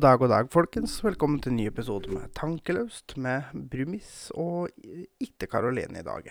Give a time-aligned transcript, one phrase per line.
[0.00, 0.94] God dag, god dag, folkens.
[1.04, 4.70] Velkommen til en ny episode med Tankeløst med Brumis og
[5.20, 6.30] ikke Karoline i dag.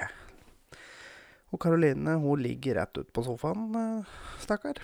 [1.54, 4.10] Og Karoline hun ligger rett ut på sofaen, eh,
[4.42, 4.82] stakkar.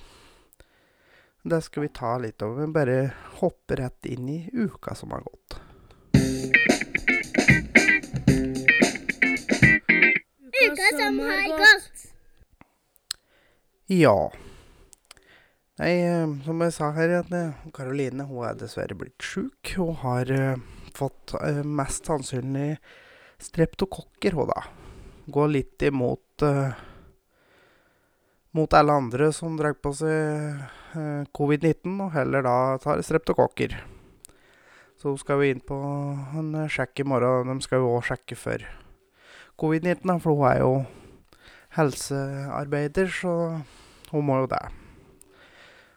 [1.41, 2.69] Det skal vi ta litt over.
[2.69, 3.09] Bare
[3.41, 5.57] hoppe rett inn i uka som har gått.
[10.61, 12.05] Uka som har gått.
[13.87, 14.29] Ja.
[15.81, 19.75] Nei, eh, som jeg sa her, at eh, Karoline hun er dessverre blitt sjuk.
[19.75, 20.55] Hun har uh,
[20.95, 22.77] fått uh, mest sannsynlig
[23.43, 24.63] streptokokker, hun da.
[25.35, 26.71] Går litt imot uh,
[28.55, 30.15] mot alle andre som drar på seg
[30.95, 33.75] eh, covid-19, og heller da tar streptokokker.
[34.95, 35.75] Så hun skal jo inn på
[36.39, 37.51] en eh, sjekk i morgen.
[37.51, 38.63] De skal jo òg sjekke for
[39.59, 40.71] covid-19, for hun er jo
[41.75, 43.35] helsearbeider, så
[44.13, 44.63] hun må jo det.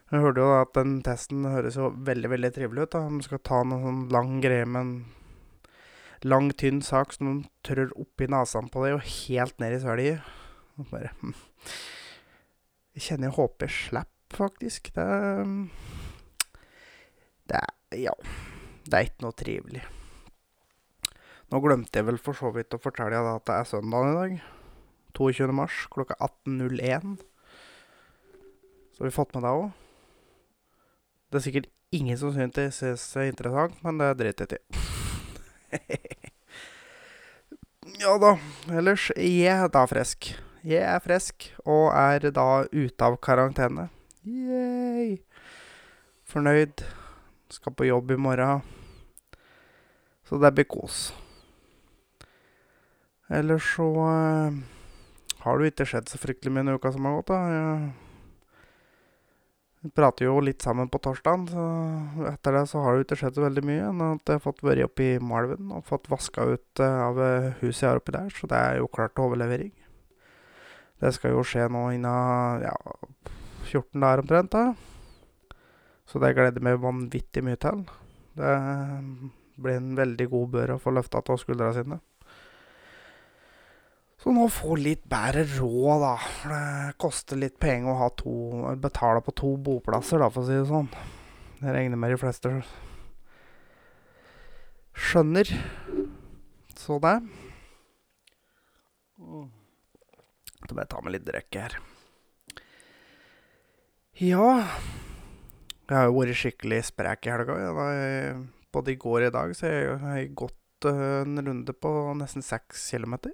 [0.09, 2.93] Jeg hørte jo at den testen høres jo veldig veldig trivelig ut.
[2.95, 3.01] da.
[3.13, 4.93] De skal ta en sånn lang greie med en
[6.25, 10.31] lang, tynn sak som de trør oppi nesen på deg og helt ned i svelget.
[10.89, 11.35] Bare hm.
[12.97, 14.91] Jeg kjenner jeg håper jeg slipper, faktisk.
[14.97, 15.09] Det
[17.53, 17.61] Det
[17.99, 18.15] Ja.
[18.89, 19.83] Det er ikke noe trivelig.
[21.53, 24.17] Nå glemte jeg vel for så vidt å fortelle deg at det er søndag i
[24.17, 24.41] dag.
[25.19, 25.53] 22.
[25.53, 27.21] mars klokka 18.01.
[28.93, 29.69] Så har vi fått med det òg.
[31.29, 34.79] Det er sikkert ingen som syns det ses interessant, men det driter jeg i.
[38.03, 38.31] ja da.
[38.73, 40.31] Ellers, jeg er da frisk.
[40.65, 43.91] Jeg er frisk, og er da ute av karantene.
[44.25, 45.19] Yay!
[46.29, 46.85] Fornøyd.
[47.53, 48.65] Skal på jobb i morgen.
[50.29, 51.11] Så det blir kos.
[53.29, 54.59] Ellers så uh,
[55.45, 57.41] har det jo ikke skjedd så fryktelig mye i uka som har gått, da.
[57.53, 58.08] Jeg
[59.81, 63.37] vi prater jo litt sammen på torsdagen, så etter det så har det ikke skjedd
[63.39, 63.85] så veldig mye.
[63.93, 67.21] Enn at jeg har fått vært oppe i Malven og fått vaska ut eh, av
[67.23, 69.71] eh, huset jeg har oppi der, så det er jo klart til overlevering.
[70.99, 72.75] Det skal jo skje nå innen ja,
[73.69, 75.55] 14 dager omtrent, da.
[76.09, 77.85] Så det gleder jeg meg vanvittig mye til.
[78.39, 78.55] Det
[79.59, 82.01] blir en veldig god bør å få løfta av skuldra sine.
[84.19, 86.15] Så nå få litt bedre råd, da.
[86.41, 88.33] For det koster litt penger å to
[88.83, 90.89] Betale på to boplasser, da, for å si det sånn.
[91.63, 92.51] Jeg regner med de fleste
[94.99, 95.53] skjønner.
[96.79, 97.15] Så det.
[99.19, 101.79] Så bare ta med litt drikke her.
[104.19, 104.45] Ja
[105.89, 107.55] Jeg har jo vært skikkelig sprek i helga.
[107.63, 111.73] Jeg- Både i går og i dag så jeg- har jeg gått eh, en runde
[111.73, 113.33] på nesten seks kilometer.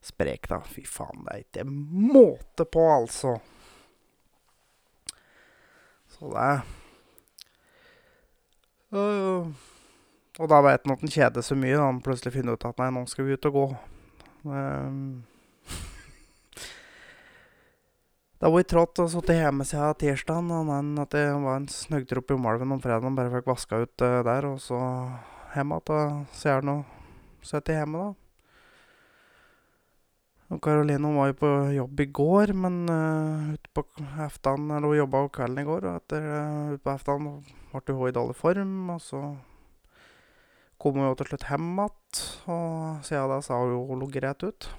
[0.00, 0.60] Sprek, da.
[0.64, 3.36] Fy faen, det er ikke måte på, altså.
[6.10, 6.52] Så det
[10.40, 11.78] Og da vet han at han kjeder så mye.
[11.78, 13.66] Han plutselig finner ut at nei, nå skal vi ut og gå.
[14.48, 15.22] Um,
[18.40, 22.22] det var i trått å sitte hjemme siden tirsdagen, men at det var en snøgter
[22.22, 23.18] opp i Malven om fredagen.
[23.18, 24.80] Bare fikk vaska ut eh, der, og så
[25.52, 26.24] hjem igjen.
[26.32, 26.78] Så er det nå
[27.44, 28.19] sitter hjemme, da.
[30.50, 33.84] Og Karoline var jo på jobb i går, men uh, ute på
[34.24, 37.28] eftan, eller hun jobba kvelden i går, og etter uh, ute på eftan
[37.70, 39.20] ble hun i dårlig form, og så
[40.80, 44.46] kom hun jo til slutt hjem igjen, og siden da har hun jo ligget rett
[44.48, 44.70] ut.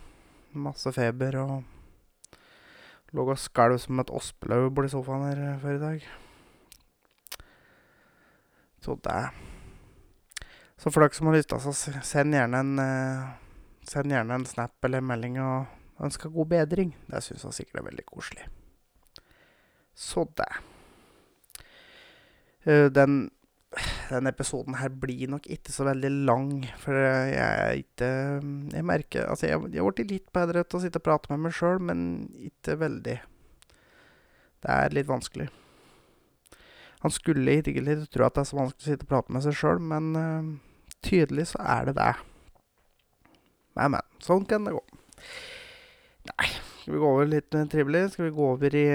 [0.51, 1.61] Masse feber og
[3.15, 6.09] lå og skalv som et ospelaug i sofaen her eh, før i dag.
[8.81, 9.29] Så det
[10.77, 13.40] Så for dere som har lyst til å sende send gjerne en eh,
[13.87, 16.95] Send gjerne en snap eller en melding og ønsker god bedring.
[17.09, 18.47] Det syns jeg sikkert er veldig koselig.
[19.97, 20.49] Så det.
[22.65, 23.29] Eh, Den,
[24.09, 28.09] den episoden her blir nok ikke så veldig lang, for jeg er ikke
[28.73, 31.55] Jeg merker Altså, jeg har blitt litt bedre til å sitte og prate med meg
[31.55, 33.17] sjøl, men ikke veldig.
[34.61, 35.49] Det er litt vanskelig.
[37.01, 39.55] Han skulle egentlig tro at det er så vanskelig å sitte og prate med seg
[39.57, 40.51] sjøl, men uh,
[41.01, 42.11] tydelig så er det det.
[43.77, 44.07] Men, men.
[44.23, 44.81] Sånn kan det gå.
[46.31, 46.49] Nei,
[46.81, 48.03] skal vi gå over litt eh, trivelig?
[48.13, 48.87] Skal vi gå over i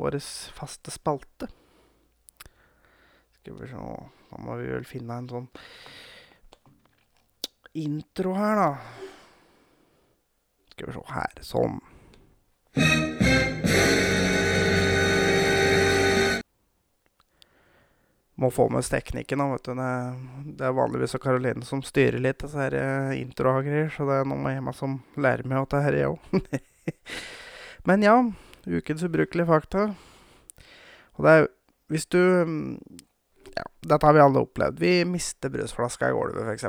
[0.00, 0.18] vår
[0.56, 1.48] faste spalte?
[3.40, 3.86] Skal vi se
[4.30, 5.48] Da må vi vel finne en sånn
[7.82, 8.70] intro her, da.
[10.72, 11.42] Skal vi se her.
[11.44, 11.80] Sånn.
[18.42, 19.42] Må få med oss teknikken.
[19.62, 19.86] Det,
[20.58, 24.48] det er vanligvis Karoline som styrer litt disse her eh, introer så det er noen
[24.50, 26.58] hjemme som lærer meg dette her, jeg òg.
[27.88, 28.16] Men ja,
[28.66, 29.88] ukens ubrukelige fakta.
[31.18, 31.50] Og det er
[31.92, 32.78] Hvis du mm,
[33.56, 34.80] ja, dette har vi alle opplevd.
[34.80, 36.64] Vi mister brusflaska i gulvet, f.eks.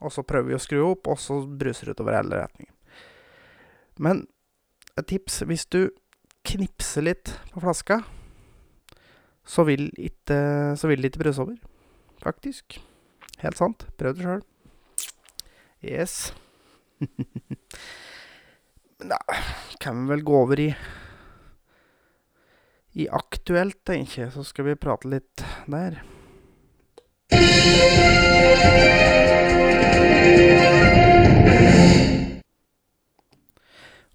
[0.00, 2.74] Og så prøver vi å skru opp, og så bruser det utover hele retningen.
[3.98, 4.26] Men
[4.98, 5.80] et tips hvis du
[6.48, 8.02] knipser litt på flaska,
[9.48, 11.56] så vil, ikke, så vil ikke bruse over.
[12.22, 12.78] Faktisk.
[13.40, 13.86] Helt sant.
[13.96, 14.44] Prøv det sjøl.
[15.84, 16.34] Yes.
[18.98, 19.18] Men da
[19.80, 20.72] kan vi vel gå over i
[22.98, 26.00] i aktuelt, tenker jeg, så skal vi prate litt der.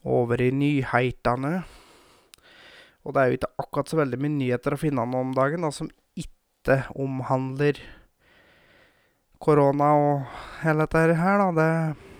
[0.03, 1.53] Over i nyheitene.
[3.03, 5.65] Og det er jo ikke akkurat så veldig mye nyheter å finne nå om dagen
[5.65, 5.89] da, som
[6.19, 7.81] ikke omhandler
[9.43, 11.51] korona og hele dette her, da.
[11.57, 12.13] Det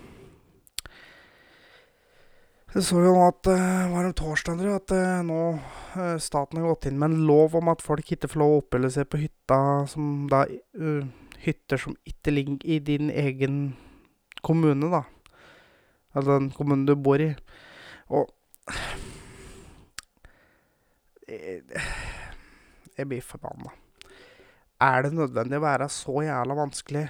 [2.74, 5.40] jeg så jo nå at uh, var det torsdag, at uh, nå
[5.94, 8.56] uh, staten har gått inn med en lov om at folk ikke får lov å
[8.64, 9.58] oppholde seg på hytta
[9.90, 10.42] som da
[11.44, 13.58] Hytter som ikke ligger i din egen
[14.42, 15.04] kommune, da.
[16.16, 17.30] Altså den kommunen du bor i.
[18.10, 18.32] Og
[22.98, 23.72] jeg, blir forbanna.
[24.82, 27.04] Er det nødvendig å være så jævla vanskelig?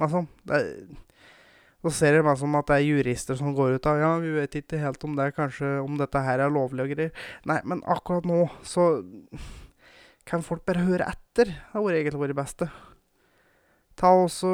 [0.00, 1.00] Liksom, sånn,
[1.82, 4.30] så ser det meg som at det er jurister som går ut av Ja, vi
[4.36, 7.26] vet ikke helt om det kanskje Om dette her er lovlig og greier.
[7.50, 9.02] Nei, men akkurat nå så
[10.28, 11.50] kan folk bare høre etter.
[11.50, 12.70] Det hadde egentlig vært det beste.
[13.98, 14.52] Ta også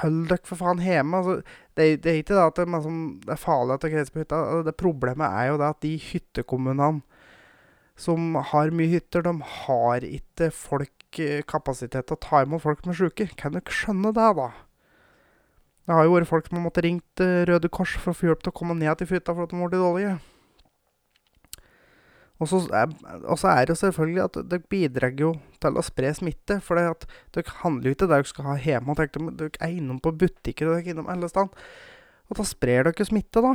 [0.00, 1.20] Hold dere for faen hjemme.
[1.20, 4.10] Altså, det, det, er ikke det at det, liksom, det er farlig at det kreves
[4.10, 4.40] på hytta.
[4.40, 7.15] Altså, det Problemet er jo det at de hyttekommunene
[7.96, 12.84] som har mye hytter, de har ikke folk eh, kapasitet til å ta imot folk
[12.84, 13.28] som er sjuke.
[13.40, 14.50] Kan dere skjønne det, da?
[15.86, 18.28] Det har jo vært folk som har måttet ringt uh, Røde Kors for å få
[18.28, 20.16] hjelp til å komme ned til hytta for at de ble dårlige.
[22.36, 25.30] Og så er, er, det selvfølgelig at dere bidrar jo
[25.62, 26.58] til å spre smitte.
[26.60, 28.96] For dere handler jo ikke det dere skal ha hjemme.
[28.98, 31.70] Dere, dere er innom på butikker og dere er innom alle steder.
[32.26, 33.54] Og da sprer dere smitte, da.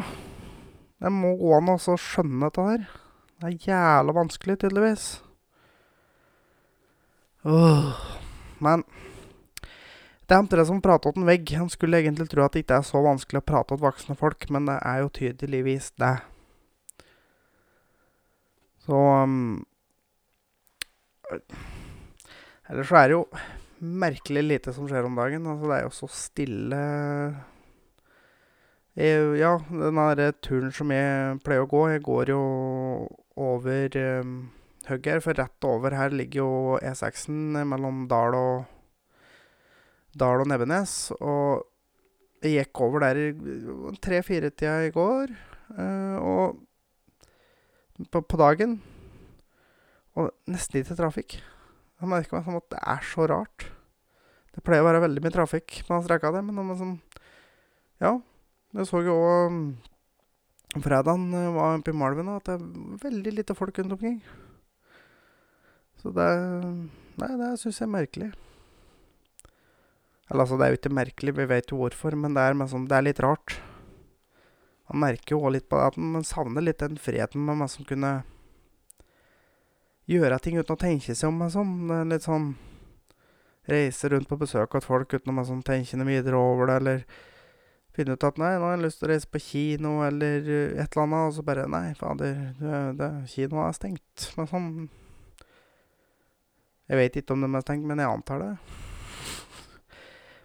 [1.01, 2.89] Det må gå an å skjønne dette her.
[3.41, 5.05] Det er jævla vanskelig, tydeligvis.
[7.43, 8.01] Åh.
[8.61, 8.83] Men
[10.29, 11.49] det er omtrent som å prate til en vegg.
[11.57, 14.45] Han skulle egentlig tro at det ikke er så vanskelig å prate til voksne folk,
[14.53, 16.13] men det er jo tydeligvis det.
[18.85, 19.65] Så um,
[22.69, 23.25] Ellers så er det jo
[23.81, 25.49] merkelig lite som skjer om dagen.
[25.49, 26.81] Altså, det er jo så stille
[28.95, 32.41] jeg, Ja, den der turen som jeg pleier å gå Jeg går jo
[33.39, 34.51] over um,
[34.89, 38.65] hugget her, for rett over her ligger jo E6-en mellom Dal og
[40.17, 41.13] Dal og Nebbenes.
[41.23, 41.63] Og
[42.43, 43.21] jeg gikk over der
[44.03, 45.31] tre-fire-tida i går.
[45.71, 46.59] Uh, og
[48.11, 48.79] på, på, dagen.
[50.17, 51.37] Og nesten ikke trafikk.
[52.01, 53.69] Jeg merker meg sånn at det er så rart.
[54.51, 56.99] Det pleier å være veldig mye trafikk på den strekka der, men det sånn
[58.01, 58.17] Ja.
[58.71, 59.57] Jeg så jeg òg
[60.79, 61.25] fredagen
[61.55, 64.21] var oppe i Malven, at det er veldig lite folk rundt omkring.
[65.99, 66.29] Så det
[67.19, 68.29] Nei, det syns jeg er merkelig.
[70.31, 72.87] Eller altså, det er jo ikke merkelig, vi vet jo hvorfor, men det er, sånn,
[72.87, 73.57] det er litt rart.
[74.89, 77.85] Man merker jo òg litt på det at man savner litt den friheten med å
[77.87, 78.13] kunne
[80.09, 81.43] gjøre ting uten å tenke seg om.
[81.51, 81.75] Sånn.
[82.09, 82.53] Litt sånn
[83.69, 87.03] Reise rundt på besøk hos folk uten å sånn, tenke noe videre over det, eller
[87.95, 90.85] finne ut at nei, nå har jeg lyst til å reise på kino, eller et
[90.85, 92.39] eller annet, og så bare Nei, fader,
[92.97, 94.29] det, kinoet er stengt.
[94.37, 94.69] Men sånn
[96.91, 98.53] Jeg vet ikke om de er stengt, men jeg antar det.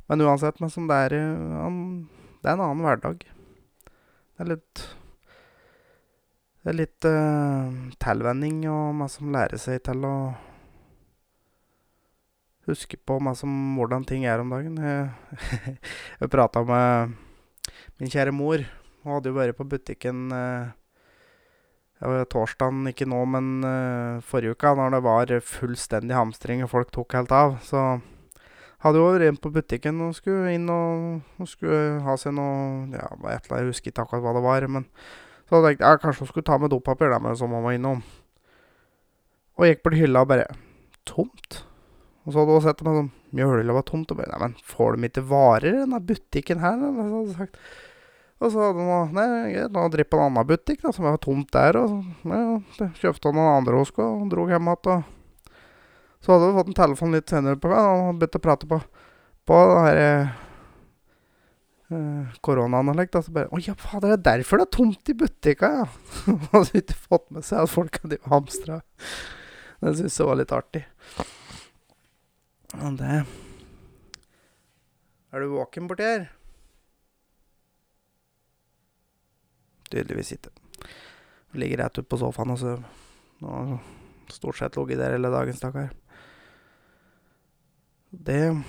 [0.06, 1.78] Men uansett, men sånn, det er han,
[2.42, 3.24] Det er en annen hverdag.
[3.26, 4.82] Det er litt
[6.62, 7.70] Det er litt uh,
[8.02, 10.16] tilvenning og man som lærer seg til å
[12.66, 14.74] huske på meg som hvordan ting er om dagen.
[14.82, 15.76] Jeg,
[16.20, 17.14] jeg prata med
[18.00, 18.64] min kjære mor.
[19.02, 20.72] Hun hadde jo vært på butikken eh,
[22.32, 27.16] torsdagen, ikke nå, men eh, forrige uka, når det var fullstendig hamstring og folk tok
[27.18, 27.56] helt av.
[27.64, 27.84] Så
[28.84, 33.08] hadde jo vært på butikken og skulle inn og, og skulle ha seg noe Ja,
[33.08, 34.68] et eller annet, jeg husker ikke akkurat hva det var.
[34.68, 34.90] Men
[35.46, 37.76] så jeg tenkt ja, kanskje hun skulle ta med dopapir der, men så må var
[37.76, 38.02] innom.
[39.56, 40.50] Og gikk på hylla og bare
[41.06, 41.62] Tomt?
[42.26, 44.10] Og så hadde hun sett meg sånn Mjølhylla var tomt.
[44.10, 46.80] Og bare Nei, men får de ikke varer i denne butikken her?
[46.82, 47.46] Og så.
[48.36, 51.20] Og så hadde hun Nei, greit, nå driver på en annen butikk da, som var
[51.22, 51.78] tomt der.
[51.80, 52.40] Og så
[52.82, 55.06] ja, kjøpte hun noen andre hos skulle, og dro hjem igjen.
[56.24, 58.80] Så hadde vi fått en telefon litt senere på gang og begynt å prate på,
[59.46, 60.34] på det her eh,
[62.42, 63.22] koronaen og.
[63.22, 65.86] Så bare Å ja, fader, det er derfor det er tomt i butikka, ja!
[66.52, 68.82] hadde ikke fått med seg at folk hadde hamstra.
[69.78, 70.86] Det syntes jeg var litt artig.
[72.74, 73.24] Og det
[75.32, 76.26] Er du våken borti her?
[79.90, 80.50] Tydeligvis ikke.
[81.54, 82.82] Ligger rett ute på sofaen og sover.
[83.46, 85.92] Og stort sett ligget der hele dagen, stakkar.
[88.10, 88.64] Det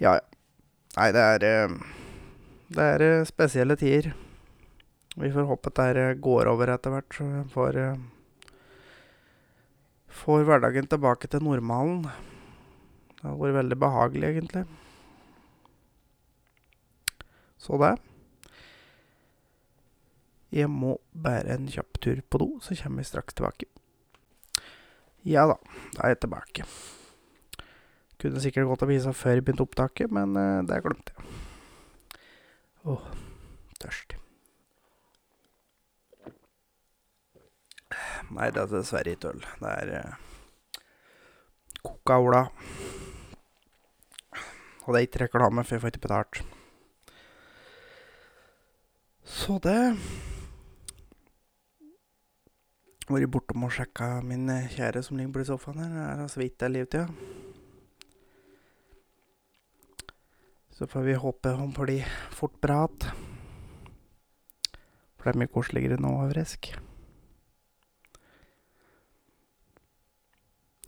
[0.00, 0.20] Ja, ja.
[0.94, 1.72] Nei, det er eh,
[2.70, 4.12] Det er eh, spesielle tider.
[5.16, 7.78] Vi får håpe at det eh, går over etter hvert, så vi får
[10.14, 12.06] Får hverdagen tilbake til normalen.
[13.18, 14.64] Det har vært veldig behagelig, egentlig.
[17.58, 17.94] Så det.
[20.54, 23.66] Jeg må bære en kjapp tur på do, så kommer vi straks tilbake.
[25.24, 25.56] Ja da,
[25.96, 26.66] da er jeg tilbake.
[28.20, 31.40] Kunne sikkert gått og vise før jeg begynte opptaket, men eh, det glemte jeg.
[32.92, 33.08] Åh,
[33.80, 34.18] tørst.
[38.32, 39.44] Nei, det er dessverre ikke øl.
[39.60, 40.82] Det er eh,
[41.84, 42.46] Coca-Ola.
[44.84, 46.44] Og det er ikke reklame, for jeg får ikke betalt.
[49.24, 49.80] Så det
[53.04, 55.90] Vært bortom og sjekka min eh, kjære som ligger på sofaen her.
[55.92, 57.08] Det er så vidt det er livtida.
[60.72, 63.28] Så får vi håpe hun blir fort bra igjen.
[65.20, 66.72] For det er mye koseligere nå å være frisk.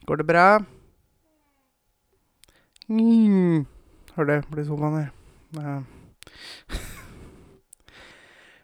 [0.06, 0.46] Går det bra?
[2.88, 3.66] Mm.
[4.14, 5.82] Hør det, blir sofaen her.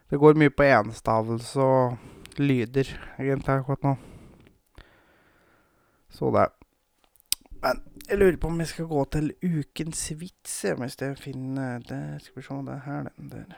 [0.09, 1.97] Det- går mye på enstavelse og
[2.37, 2.87] lyder,
[3.19, 3.95] egentlig, akkurat nå.
[6.13, 6.47] Så det.
[7.63, 12.21] Men jeg lurer på om jeg skal gå til ukens vits, hvis jeg finner det.
[12.21, 13.55] Skal vi se, det er her, den der.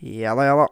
[0.00, 0.66] Ja da, ja da.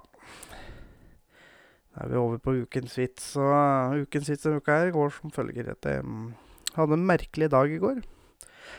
[1.92, 3.34] Da er vi over på ukens vits.
[3.36, 5.68] Og ukens vits denne uka her går som følger.
[5.74, 6.04] At jeg
[6.76, 8.00] hadde en merkelig dag i går.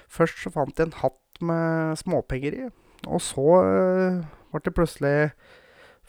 [0.09, 2.71] Først så fant jeg en hatt med småpenger i.
[3.05, 5.17] Og så øh, ble det plutselig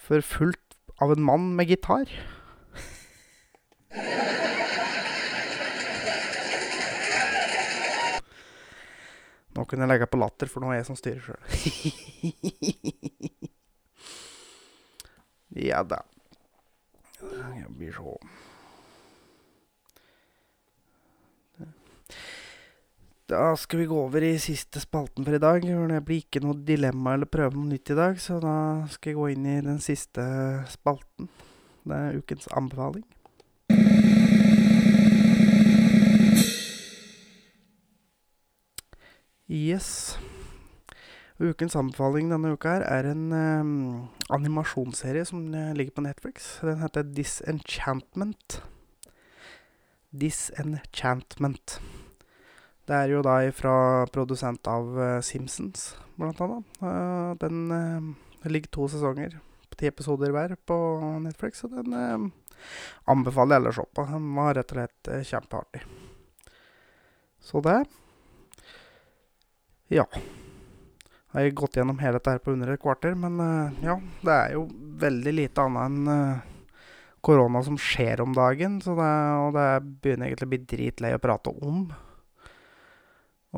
[0.06, 2.08] forfulgt av en mann med gitar.
[9.54, 11.42] Nå kunne jeg legge på latter, for nå er jeg som styrer sjøl.
[15.68, 16.00] ja da.
[17.52, 18.16] Jeg blir så
[23.24, 25.62] Da skal vi gå over i siste spalten for i dag.
[25.64, 29.16] Det blir ikke noe dilemma eller prøve noe nytt i dag, så da skal jeg
[29.16, 30.26] gå inn i den siste
[30.68, 31.30] spalten.
[31.88, 33.04] Det er ukens anbefaling.
[39.48, 40.18] Yes.
[41.42, 43.70] Ukens anbefaling denne uka her er en um,
[44.30, 46.60] animasjonsserie som eh, ligger på Netflix.
[46.62, 48.60] Den heter Disenchantment.
[50.14, 51.80] Disenchantment.
[52.86, 53.74] Det er jo da fra
[54.14, 56.78] produsent av uh, Simpsons, blant annet.
[56.78, 59.34] Uh, den uh, ligger to sesonger,
[59.74, 60.78] ti episoder hver, på
[61.24, 62.30] Netflix, og den
[63.10, 64.06] anbefaler jeg alle å se på.
[64.12, 65.84] Den var rett og slett kjempeartig.
[67.42, 67.82] Så det
[69.90, 70.06] Ja.
[71.34, 74.34] Jeg har gått gjennom hele dette her på under et kvarter, men eh, ja, det
[74.34, 74.68] er jo
[75.02, 76.44] veldig lite annet enn eh,
[77.24, 79.68] korona som skjer om dagen, det, og det
[80.04, 81.88] begynner egentlig å bli dritlei å prate om.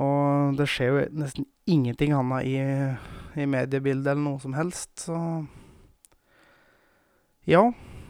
[0.00, 2.56] Og det skjer jo nesten ingenting annet i,
[3.42, 5.20] i mediebildet eller noe som helst, så
[7.46, 7.60] Ja,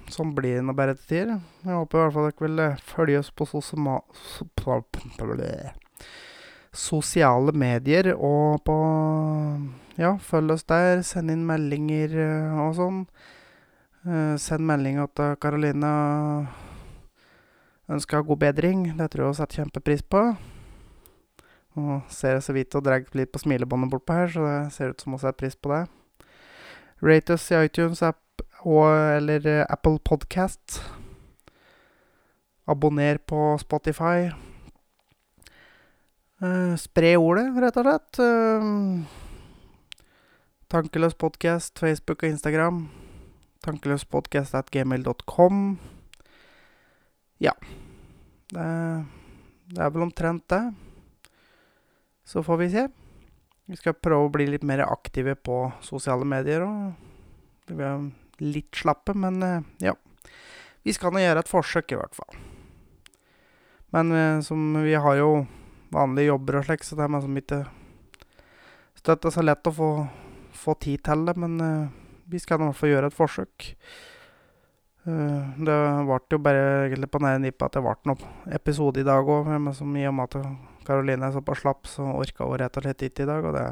[0.09, 1.43] sånn blir det nå bare til tider.
[1.67, 3.99] Jeg håper i hvert fall dere vil eh, følge oss på sosima,
[6.77, 8.77] sosiale medier og på
[9.97, 12.99] Ja, følg oss der, send inn meldinger eh, og sånn.
[14.07, 15.93] Uh, send melding til Karoline
[17.89, 18.85] ønsker god bedring.
[18.99, 20.23] Det tror jeg hun setter kjempepris på.
[21.77, 24.93] Nå ser jeg så vidt og drar litt på smilebåndet bortpå her, så det ser
[24.93, 25.83] ut som hun setter pris på det.
[27.05, 30.81] Rate oss i iTunes app og, eller eh, Apple Podcast.
[32.67, 34.31] Abonner på Spotify.
[36.37, 38.19] Eh, spre ordet, rett og slett.
[38.21, 39.01] Uh,
[40.69, 42.83] Tankeløs podkast, Facebook og Instagram.
[43.65, 44.53] Tankeløspodcast
[47.41, 47.55] Ja.
[48.53, 48.69] Det,
[49.73, 50.61] det er vel omtrent det.
[52.29, 52.87] Så får vi se.
[53.67, 56.93] Vi skal prøve å bli litt mer aktive på sosiale medier og
[57.67, 59.97] Vi er litt slappe, men eh, ja.
[60.85, 62.37] Vi skal nå gjøre et forsøk, i hvert fall.
[63.97, 65.47] Men eh, som vi har jo
[65.95, 67.61] vanlige jobber og slik, så det er liksom ikke
[68.97, 69.91] støtt så lett å få,
[70.57, 71.37] få tid til det.
[71.41, 71.89] Men uh,
[72.27, 73.67] vi skal i hvert fall gjøre et forsøk.
[75.07, 75.77] Uh, det
[76.09, 79.53] ble jo bare egentlig på nære nippet at det ble noen episode i dag òg,
[79.55, 80.49] men som i og med at
[80.87, 83.47] Karoline er såpass slapp, så orka hun rett og slett ikke i dag.
[83.47, 83.67] Og det,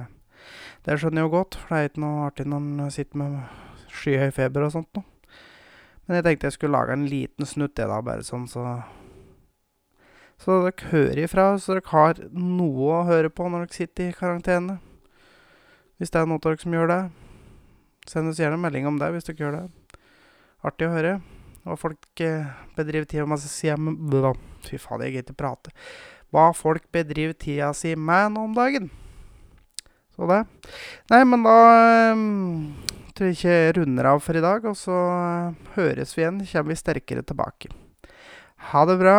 [0.87, 3.37] det skjønner jeg jo godt, for det er ikke noe artig når en sitter med
[3.95, 5.11] skyhøy feber og sånt noe.
[6.05, 8.65] Men jeg tenkte jeg skulle lage en liten snutt, det da, bare sånn så
[10.43, 14.17] Så dere hører ifra, så dere har noe å høre på når dere sitter i
[14.17, 14.81] karantene.
[15.99, 17.03] Hvis det er noen av dere som gjør det.
[18.11, 20.01] Send oss gjerne en melding om det hvis dere gjør det.
[20.65, 21.15] Artig å høre
[21.65, 22.45] hva folk eh,
[22.77, 23.41] bedriver tida med
[23.81, 25.73] med Fy faen, jeg gidder ikke prate.
[26.33, 28.91] Hva folk bedriver tida si med nå om dagen.
[30.15, 30.45] Så det.
[31.11, 31.57] Nei, men da
[32.13, 32.75] um,
[33.15, 36.43] tror jeg ikke jeg runder av for i dag, og så uh, høres vi igjen.
[36.53, 37.73] Kommer vi sterkere tilbake.
[38.71, 39.19] Ha det bra.